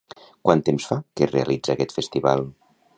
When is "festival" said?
2.01-2.47